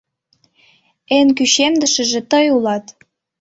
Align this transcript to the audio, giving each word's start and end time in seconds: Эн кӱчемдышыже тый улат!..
Эн 1.17 1.27
кӱчемдышыже 1.37 2.21
тый 2.31 2.45
улат!.. 2.55 2.85